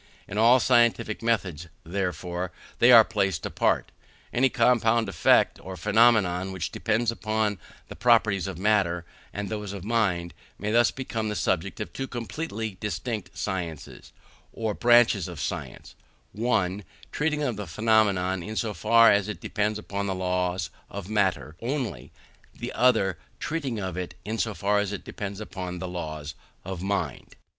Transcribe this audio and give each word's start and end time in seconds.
In 0.27 0.39
all 0.39 0.59
scientific 0.59 1.21
methods, 1.21 1.67
therefore, 1.83 2.51
they 2.79 2.91
are 2.91 3.05
placed 3.05 3.45
apart. 3.45 3.91
Any 4.33 4.49
compound 4.49 5.07
effect 5.07 5.59
or 5.61 5.77
phenomenon 5.77 6.51
which 6.51 6.71
depends 6.71 7.13
both 7.13 7.27
on 7.27 7.59
the 7.87 7.95
properties 7.95 8.47
of 8.47 8.57
matter 8.57 9.05
and 9.31 9.45
on 9.45 9.49
those 9.51 9.73
of 9.73 9.83
mind, 9.83 10.33
may 10.57 10.71
thus 10.71 10.89
become 10.89 11.29
the 11.29 11.35
subject 11.35 11.79
of 11.79 11.93
two 11.93 12.07
completely 12.07 12.77
distinct 12.79 13.37
sciences, 13.37 14.11
or 14.51 14.73
branches 14.73 15.27
of 15.27 15.39
science; 15.39 15.93
one, 16.31 16.83
treating 17.11 17.43
of 17.43 17.55
the 17.55 17.67
phenomenon 17.67 18.41
in 18.41 18.55
so 18.55 18.73
far 18.73 19.11
as 19.11 19.27
it 19.29 19.39
depends 19.39 19.77
upon 19.77 20.07
the 20.07 20.15
laws 20.15 20.71
of 20.89 21.09
matter 21.11 21.55
only; 21.61 22.11
the 22.55 22.73
other 22.73 23.19
treating 23.39 23.79
of 23.79 23.95
it 23.97 24.15
in 24.25 24.39
so 24.39 24.55
far 24.55 24.79
as 24.79 24.91
it 24.91 25.03
depends 25.03 25.39
upon 25.39 25.77
the 25.77 25.87
laws 25.87 26.33
of 26.65 26.81
mind. 26.81 27.35